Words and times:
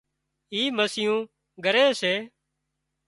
اِي 0.53 0.61
مسيون 0.77 1.19
ڳريس 1.63 1.91
سي 2.01 2.13